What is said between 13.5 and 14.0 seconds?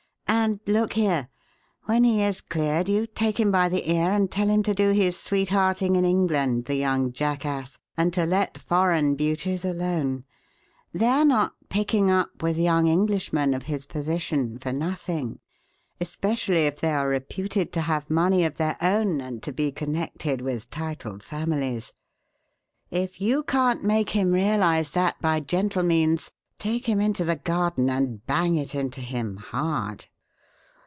of his